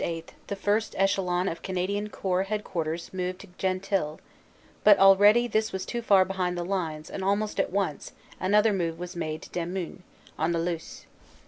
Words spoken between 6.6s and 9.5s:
lines and almost at once an other move was made